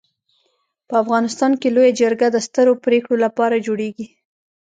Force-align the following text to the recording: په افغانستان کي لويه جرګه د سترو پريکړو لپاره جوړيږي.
په 0.87 0.93
افغانستان 1.03 1.51
کي 1.61 1.67
لويه 1.75 1.91
جرګه 2.01 2.27
د 2.31 2.37
سترو 2.47 2.73
پريکړو 2.85 3.15
لپاره 3.25 3.63
جوړيږي. 3.67 4.07